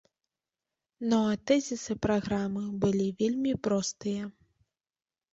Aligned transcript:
Ну 1.09 1.17
а 1.33 1.35
тэзісы 1.49 1.95
праграмы 2.05 2.63
былі 2.85 3.07
вельмі 3.19 3.53
простыя. 3.69 4.23